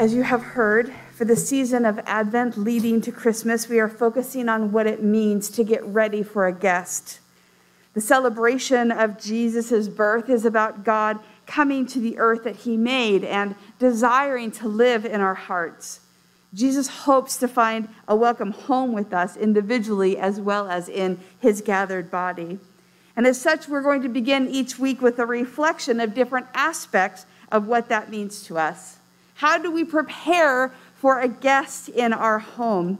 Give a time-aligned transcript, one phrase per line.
[0.00, 4.48] As you have heard, for the season of Advent leading to Christmas, we are focusing
[4.48, 7.20] on what it means to get ready for a guest.
[7.92, 13.24] The celebration of Jesus' birth is about God coming to the earth that he made
[13.24, 16.00] and desiring to live in our hearts.
[16.54, 21.60] Jesus hopes to find a welcome home with us individually as well as in his
[21.60, 22.58] gathered body.
[23.16, 27.26] And as such, we're going to begin each week with a reflection of different aspects
[27.52, 28.96] of what that means to us.
[29.40, 32.98] How do we prepare for a guest in our home?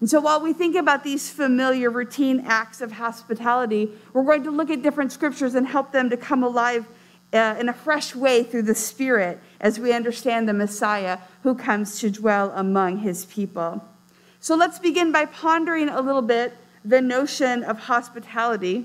[0.00, 4.50] And so, while we think about these familiar routine acts of hospitality, we're going to
[4.50, 6.86] look at different scriptures and help them to come alive
[7.32, 11.98] uh, in a fresh way through the Spirit as we understand the Messiah who comes
[12.00, 13.82] to dwell among his people.
[14.40, 16.52] So, let's begin by pondering a little bit
[16.84, 18.84] the notion of hospitality.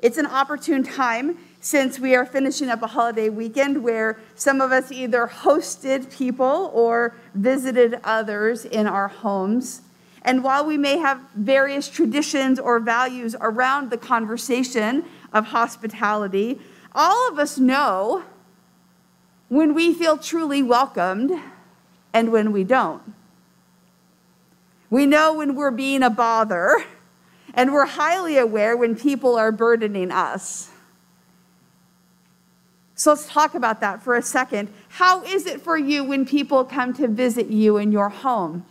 [0.00, 4.72] It's an opportune time since we are finishing up a holiday weekend where some of
[4.72, 9.82] us either hosted people or visited others in our homes.
[10.22, 16.60] And while we may have various traditions or values around the conversation of hospitality,
[16.96, 18.24] all of us know
[19.48, 21.30] when we feel truly welcomed
[22.12, 23.02] and when we don't.
[24.90, 26.84] We know when we're being a bother,
[27.54, 30.71] and we're highly aware when people are burdening us.
[33.02, 34.72] So let's talk about that for a second.
[34.88, 38.64] How is it for you when people come to visit you in your home?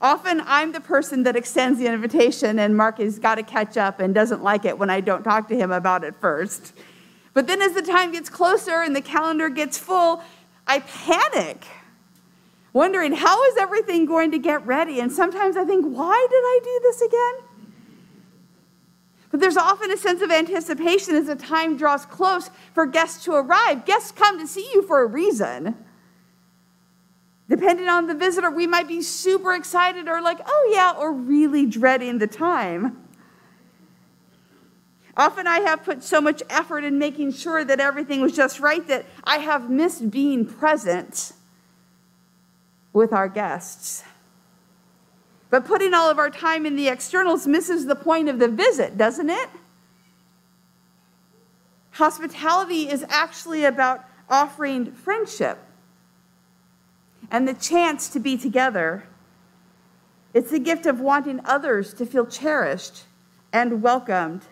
[0.00, 4.00] Often I'm the person that extends the invitation, and Mark has got to catch up
[4.00, 6.72] and doesn't like it when I don't talk to him about it first.
[7.34, 10.20] But then, as the time gets closer and the calendar gets full,
[10.66, 11.64] I panic,
[12.72, 14.98] wondering how is everything going to get ready?
[14.98, 17.53] And sometimes I think, why did I do this again?
[19.34, 23.32] But there's often a sense of anticipation as the time draws close for guests to
[23.32, 23.84] arrive.
[23.84, 25.74] Guests come to see you for a reason.
[27.48, 31.66] Depending on the visitor, we might be super excited or like, oh yeah, or really
[31.66, 33.08] dreading the time.
[35.16, 38.86] Often I have put so much effort in making sure that everything was just right
[38.86, 41.32] that I have missed being present
[42.92, 44.04] with our guests.
[45.54, 48.98] But putting all of our time in the externals misses the point of the visit,
[48.98, 49.48] doesn't it?
[51.92, 55.58] Hospitality is actually about offering friendship
[57.30, 59.06] and the chance to be together.
[60.32, 63.04] It's the gift of wanting others to feel cherished
[63.52, 64.42] and welcomed.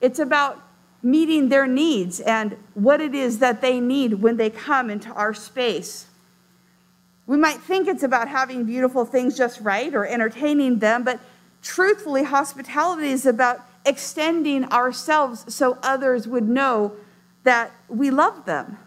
[0.00, 0.62] It's about
[1.02, 5.34] meeting their needs and what it is that they need when they come into our
[5.34, 6.06] space.
[7.26, 11.20] We might think it's about having beautiful things just right or entertaining them, but
[11.62, 16.92] truthfully, hospitality is about extending ourselves so others would know
[17.42, 18.78] that we love them.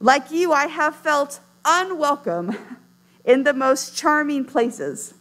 [0.00, 2.56] Like you, I have felt unwelcome
[3.24, 5.14] in the most charming places.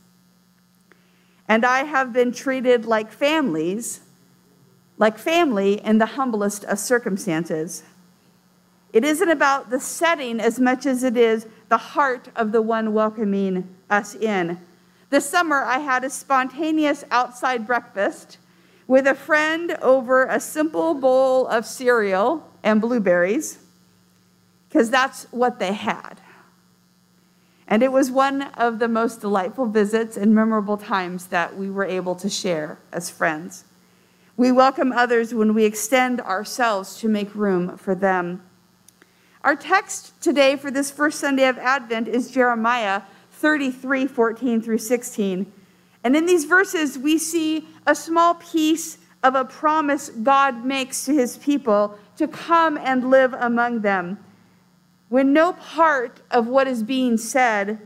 [1.48, 4.02] And I have been treated like families,
[4.98, 7.84] like family in the humblest of circumstances.
[8.96, 12.94] It isn't about the setting as much as it is the heart of the one
[12.94, 14.58] welcoming us in.
[15.10, 18.38] This summer, I had a spontaneous outside breakfast
[18.88, 23.60] with a friend over a simple bowl of cereal and blueberries,
[24.70, 26.22] because that's what they had.
[27.68, 31.84] And it was one of the most delightful visits and memorable times that we were
[31.84, 33.66] able to share as friends.
[34.38, 38.42] We welcome others when we extend ourselves to make room for them.
[39.46, 45.54] Our text today for this first Sunday of Advent is Jeremiah 33 14 through 16.
[46.04, 51.14] And in these verses, we see a small piece of a promise God makes to
[51.14, 54.18] his people to come and live among them
[55.10, 57.78] when no part of what is being said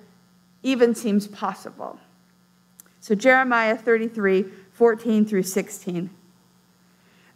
[0.64, 2.00] even seems possible.
[3.02, 6.10] So, Jeremiah 33 14 through 16.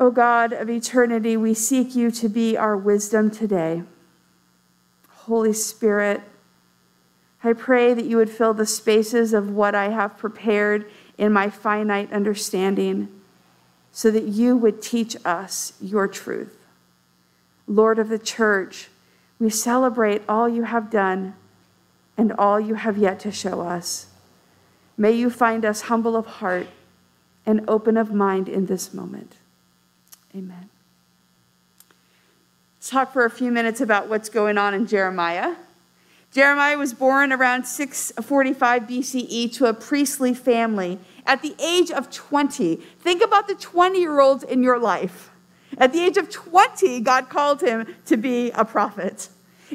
[0.00, 3.82] O God of eternity, we seek you to be our wisdom today.
[5.08, 6.22] Holy Spirit,
[7.44, 11.50] I pray that you would fill the spaces of what I have prepared in my
[11.50, 13.08] finite understanding
[13.92, 16.56] so that you would teach us your truth.
[17.66, 18.88] Lord of the church,
[19.38, 21.34] we celebrate all you have done
[22.16, 24.06] and all you have yet to show us.
[24.96, 26.68] May you find us humble of heart
[27.44, 29.36] and open of mind in this moment.
[30.34, 30.68] Amen.
[32.76, 35.56] Let's talk for a few minutes about what's going on in Jeremiah.
[36.32, 42.76] Jeremiah was born around 645 BCE to a priestly family at the age of 20.
[42.76, 45.30] Think about the 20 year olds in your life.
[45.76, 49.28] At the age of 20, God called him to be a prophet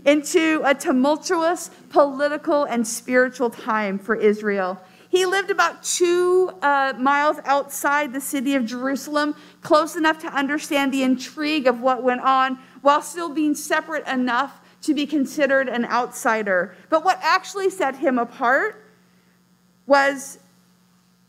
[0.05, 4.81] into a tumultuous political and spiritual time for Israel.
[5.15, 10.93] He lived about two uh, miles outside the city of Jerusalem, close enough to understand
[10.93, 15.85] the intrigue of what went on, while still being separate enough to be considered an
[15.85, 16.75] outsider.
[16.89, 18.83] But what actually set him apart
[19.87, 20.37] was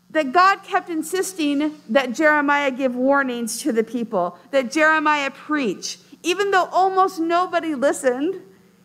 [0.09, 6.51] that God kept insisting that Jeremiah give warnings to the people, that Jeremiah preach, even
[6.51, 8.35] though almost nobody listened,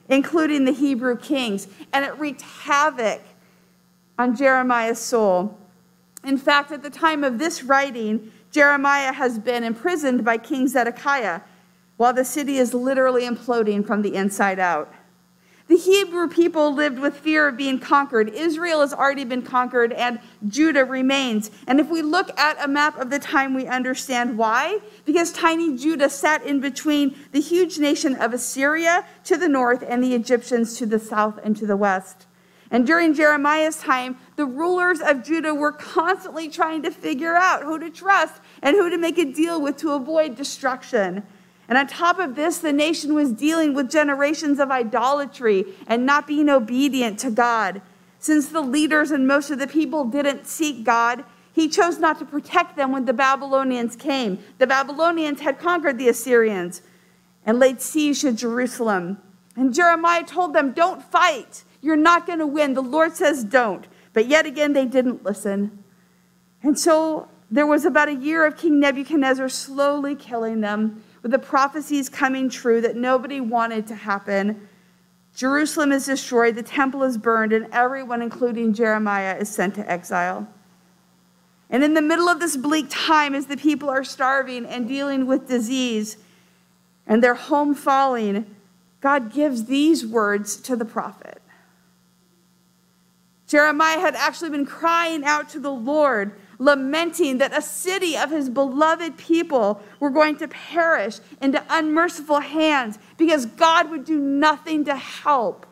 [0.08, 3.20] including the Hebrew kings, and it wreaked havoc
[4.18, 5.58] on Jeremiah's soul.
[6.24, 11.40] In fact, at the time of this writing, Jeremiah has been imprisoned by King Zedekiah
[11.96, 14.92] while the city is literally imploding from the inside out.
[15.68, 18.28] The Hebrew people lived with fear of being conquered.
[18.28, 21.50] Israel has already been conquered, and Judah remains.
[21.66, 24.80] And if we look at a map of the time, we understand why.
[25.04, 30.02] Because tiny Judah sat in between the huge nation of Assyria to the north and
[30.02, 32.26] the Egyptians to the south and to the west.
[32.72, 37.78] And during Jeremiah's time, the rulers of Judah were constantly trying to figure out who
[37.78, 41.22] to trust and who to make a deal with to avoid destruction.
[41.68, 46.26] And on top of this, the nation was dealing with generations of idolatry and not
[46.26, 47.82] being obedient to God.
[48.18, 52.24] Since the leaders and most of the people didn't seek God, he chose not to
[52.24, 54.38] protect them when the Babylonians came.
[54.56, 56.80] The Babylonians had conquered the Assyrians
[57.44, 59.18] and laid siege to Jerusalem.
[59.56, 61.64] And Jeremiah told them, Don't fight.
[61.80, 62.74] You're not going to win.
[62.74, 63.86] The Lord says, Don't.
[64.12, 65.82] But yet again, they didn't listen.
[66.62, 71.38] And so there was about a year of King Nebuchadnezzar slowly killing them with the
[71.38, 74.68] prophecies coming true that nobody wanted to happen.
[75.34, 80.46] Jerusalem is destroyed, the temple is burned, and everyone, including Jeremiah, is sent to exile.
[81.70, 85.26] And in the middle of this bleak time, as the people are starving and dealing
[85.26, 86.18] with disease
[87.06, 88.54] and their home falling,
[89.02, 91.42] God gives these words to the prophet.
[93.48, 98.48] Jeremiah had actually been crying out to the Lord lamenting that a city of his
[98.48, 104.96] beloved people were going to perish into unmerciful hands because God would do nothing to
[104.96, 105.66] help.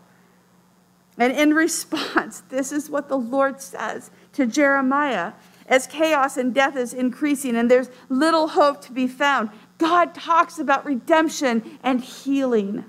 [1.16, 5.32] And in response, this is what the Lord says to Jeremiah
[5.66, 9.50] as chaos and death is increasing and there's little hope to be found.
[9.78, 12.84] God talks about redemption and healing.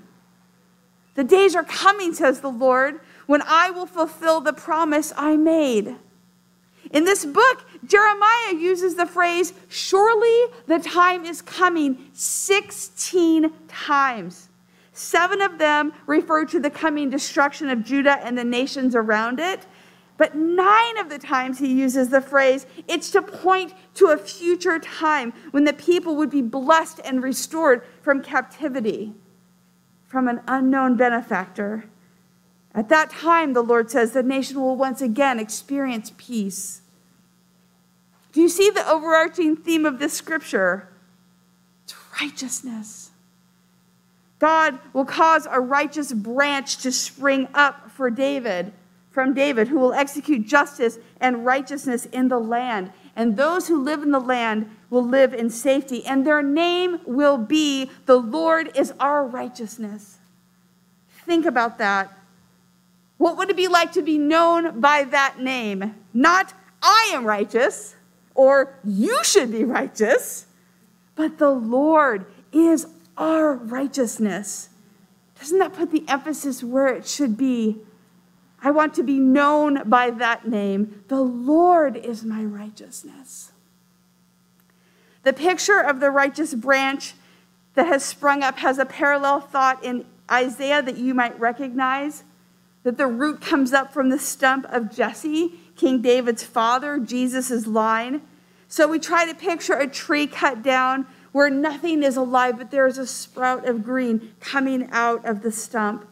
[1.14, 5.96] The days are coming, says the Lord, when I will fulfill the promise I made.
[6.90, 14.48] In this book, Jeremiah uses the phrase, surely the time is coming, 16 times.
[14.92, 19.66] Seven of them refer to the coming destruction of Judah and the nations around it.
[20.18, 24.78] But nine of the times he uses the phrase, it's to point to a future
[24.78, 29.14] time when the people would be blessed and restored from captivity,
[30.12, 31.86] from an unknown benefactor.
[32.74, 36.82] At that time, the Lord says, the nation will once again experience peace.
[38.32, 40.90] Do you see the overarching theme of this scripture?
[41.84, 43.10] It's righteousness.
[44.38, 48.70] God will cause a righteous branch to spring up for David,
[49.12, 52.92] from David, who will execute justice and righteousness in the land.
[53.14, 57.38] And those who live in the land will live in safety, and their name will
[57.38, 60.18] be the Lord is our righteousness.
[61.26, 62.12] Think about that.
[63.18, 65.94] What would it be like to be known by that name?
[66.12, 67.94] Not I am righteous,
[68.34, 70.46] or you should be righteous,
[71.14, 74.70] but the Lord is our righteousness.
[75.38, 77.78] Doesn't that put the emphasis where it should be?
[78.62, 81.04] I want to be known by that name.
[81.08, 83.52] The Lord is my righteousness.
[85.24, 87.14] The picture of the righteous branch
[87.74, 92.24] that has sprung up has a parallel thought in Isaiah that you might recognize
[92.82, 98.22] that the root comes up from the stump of Jesse King David's father, Jesus' line.
[98.68, 102.86] So we try to picture a tree cut down where nothing is alive, but there
[102.86, 106.06] is a sprout of green coming out of the stump.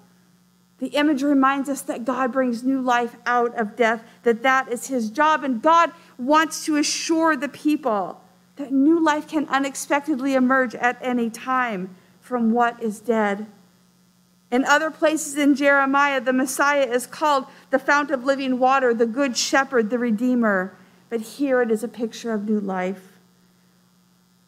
[0.81, 4.89] The image reminds us that God brings new life out of death, that that is
[4.89, 5.45] his job.
[5.45, 8.21] And God wants to assure the people
[8.57, 13.47] that new life can unexpectedly emerge at any time from what is dead.
[14.51, 19.07] In other places in Jeremiah, the Messiah is called the fount of living water, the
[19.07, 20.75] good shepherd, the redeemer.
[21.11, 23.19] But here it is a picture of new life.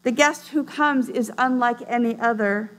[0.01, 2.71] The guest who comes is unlike any other.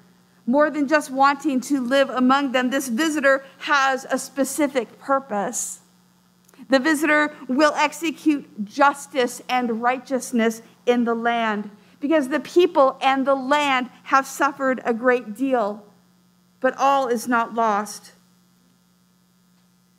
[0.46, 5.80] More than just wanting to live among them, this visitor has a specific purpose.
[6.68, 11.70] The visitor will execute justice and righteousness in the land
[12.00, 15.84] because the people and the land have suffered a great deal
[16.64, 18.12] but all is not lost.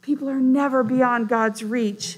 [0.02, 2.18] People are never beyond God's reach.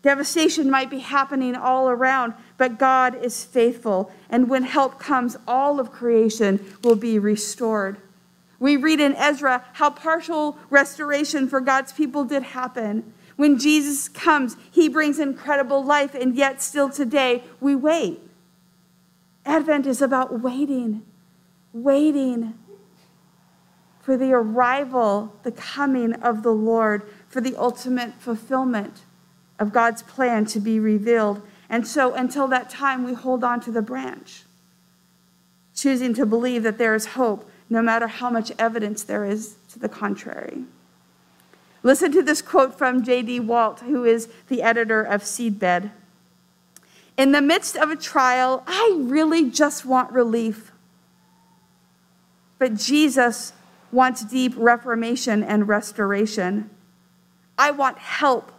[0.00, 4.10] Devastation might be happening all around, but God is faithful.
[4.30, 7.98] And when help comes, all of creation will be restored.
[8.58, 13.12] We read in Ezra how partial restoration for God's people did happen.
[13.36, 18.20] When Jesus comes, he brings incredible life, and yet still today we wait.
[19.44, 21.02] Advent is about waiting,
[21.72, 22.54] waiting
[24.00, 29.02] for the arrival, the coming of the Lord, for the ultimate fulfillment
[29.58, 31.42] of God's plan to be revealed.
[31.68, 34.42] And so until that time, we hold on to the branch,
[35.74, 39.78] choosing to believe that there is hope, no matter how much evidence there is to
[39.78, 40.64] the contrary.
[41.82, 43.40] Listen to this quote from J.D.
[43.40, 45.90] Walt, who is the editor of Seedbed.
[47.16, 50.72] In the midst of a trial, I really just want relief.
[52.58, 53.52] But Jesus
[53.92, 56.70] wants deep reformation and restoration.
[57.56, 58.52] I want help.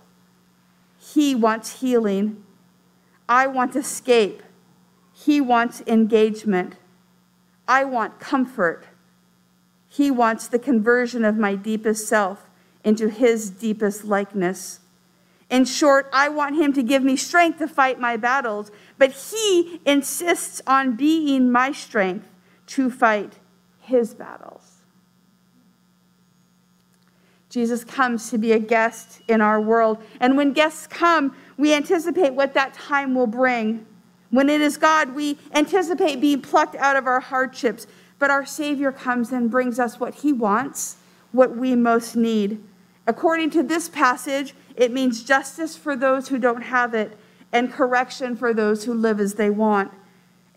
[1.00, 2.44] He wants healing.
[3.30, 4.44] I want escape.
[5.14, 6.76] He wants engagement.
[7.68, 8.86] I want comfort.
[9.90, 12.46] He wants the conversion of my deepest self
[12.84, 14.80] into his deepest likeness.
[15.50, 19.82] In short, I want him to give me strength to fight my battles, but he
[19.86, 22.28] insists on being my strength
[22.68, 23.34] to fight
[23.80, 24.78] his battles.
[27.50, 30.04] Jesus comes to be a guest in our world.
[30.20, 33.86] And when guests come, we anticipate what that time will bring.
[34.30, 37.88] When it is God, we anticipate being plucked out of our hardships.
[38.20, 40.98] But our Savior comes and brings us what He wants,
[41.32, 42.64] what we most need.
[43.06, 47.18] According to this passage, it means justice for those who don't have it
[47.52, 49.92] and correction for those who live as they want.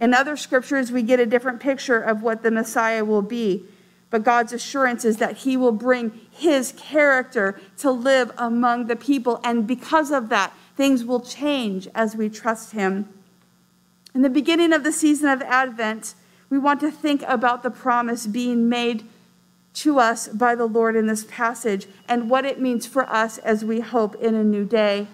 [0.00, 3.64] In other scriptures, we get a different picture of what the Messiah will be.
[4.08, 9.40] But God's assurance is that He will bring His character to live among the people.
[9.44, 13.06] And because of that, things will change as we trust Him.
[14.14, 16.14] In the beginning of the season of Advent,
[16.48, 19.04] we want to think about the promise being made
[19.74, 23.62] to us by the Lord in this passage and what it means for us as
[23.62, 25.06] we hope in a new day.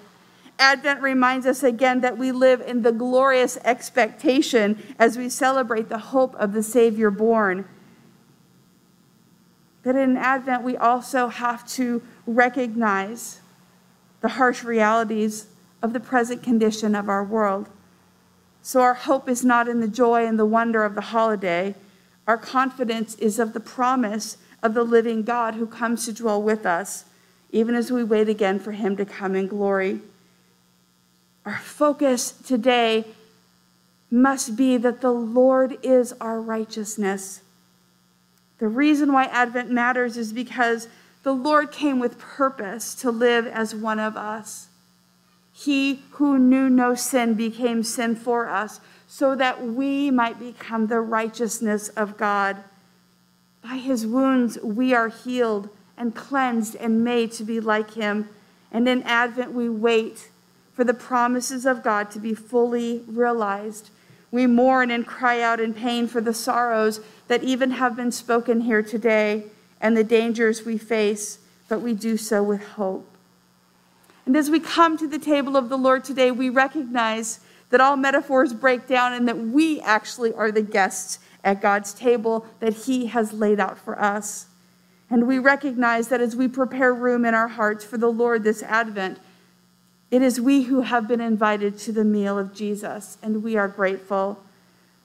[0.61, 5.99] Advent reminds us again that we live in the glorious expectation as we celebrate the
[5.99, 7.65] hope of the Savior born
[9.83, 13.41] But in Advent we also have to recognize
[14.21, 15.49] the harsh realities
[15.83, 17.69] of the present condition of our world.
[18.63, 21.75] So our hope is not in the joy and the wonder of the holiday.
[22.27, 26.67] Our confidence is of the promise of the living God who comes to dwell with
[26.67, 27.05] us,
[27.53, 30.01] even as we wait again for him to come in glory.
[31.45, 33.05] Our focus today
[34.11, 37.43] must be that the Lord is our righteousness.
[38.59, 40.89] The reason why Advent matters is because
[41.23, 44.69] the Lord came with purpose to live as one of us.
[45.59, 51.01] He who knew no sin became sin for us so that we might become the
[51.01, 52.59] righteousness of God.
[53.63, 58.29] By his wounds, we are healed and cleansed and made to be like him.
[58.71, 60.29] And in Advent, we wait
[60.75, 63.89] for the promises of God to be fully realized.
[64.31, 68.61] We mourn and cry out in pain for the sorrows that even have been spoken
[68.61, 69.45] here today
[69.81, 73.16] and the dangers we face, but we do so with hope.
[74.27, 77.41] And as we come to the table of the Lord today, we recognize
[77.71, 82.45] that all metaphors break down and that we actually are the guests at God's table
[82.59, 84.47] that He has laid out for us.
[85.09, 88.63] And we recognize that as we prepare room in our hearts for the Lord this
[88.65, 89.19] Advent,
[90.11, 93.69] it is we who have been invited to the meal of Jesus, and we are
[93.69, 94.41] grateful.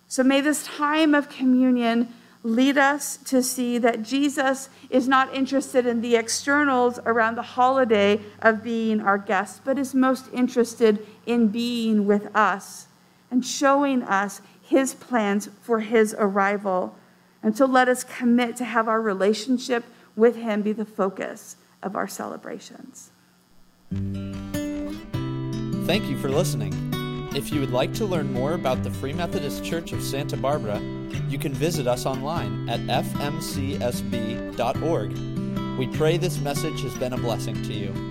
[0.07, 2.13] So may this time of communion
[2.43, 8.19] lead us to see that Jesus is not interested in the externals around the holiday
[8.41, 12.87] of being our guest, but is most interested in being with us
[13.29, 16.95] and showing us his plans for his arrival.
[17.43, 21.95] And so let us commit to have our relationship with him be the focus of
[21.95, 23.11] our celebrations.
[25.85, 26.73] Thank you for listening.
[27.35, 30.81] If you would like to learn more about the Free Methodist Church of Santa Barbara,
[31.29, 33.37] you can visit us online at fmcsb.org.
[35.77, 38.10] We pray this message has been a blessing to you.